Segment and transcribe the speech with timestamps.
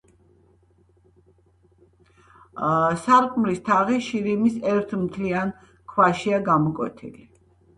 [3.03, 5.53] სარკმლის თაღი შირიმის ერთ მთლიან
[5.95, 7.25] ქვაშია გამოკვეთილი.